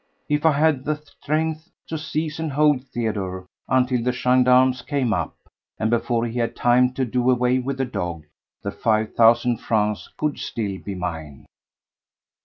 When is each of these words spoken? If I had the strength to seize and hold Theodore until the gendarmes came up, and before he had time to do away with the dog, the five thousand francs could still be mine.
If 0.27 0.47
I 0.47 0.53
had 0.53 0.83
the 0.85 0.95
strength 0.95 1.69
to 1.85 1.95
seize 1.95 2.39
and 2.39 2.53
hold 2.53 2.85
Theodore 2.85 3.45
until 3.69 4.01
the 4.01 4.11
gendarmes 4.11 4.81
came 4.81 5.13
up, 5.13 5.35
and 5.77 5.91
before 5.91 6.25
he 6.25 6.39
had 6.39 6.55
time 6.55 6.91
to 6.93 7.05
do 7.05 7.29
away 7.29 7.59
with 7.59 7.77
the 7.77 7.85
dog, 7.85 8.25
the 8.63 8.71
five 8.71 9.13
thousand 9.13 9.57
francs 9.61 10.09
could 10.17 10.39
still 10.39 10.79
be 10.79 10.95
mine. 10.95 11.45